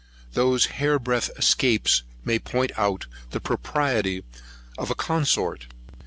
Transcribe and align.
Those 0.33 0.65
hair 0.65 0.97
breadth 0.97 1.29
escapes 1.37 2.01
may 2.25 2.39
point 2.39 2.71
out 2.75 3.05
the 3.29 3.39
propriety 3.39 4.23
of 4.75 4.89
a 4.89 4.95
consort. 4.95 5.67